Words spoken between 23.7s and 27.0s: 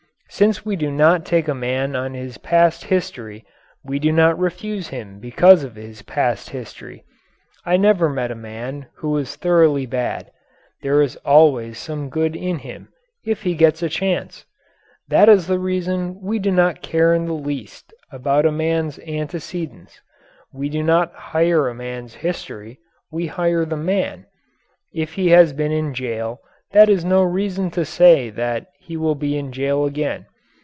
man. If he has been in jail, that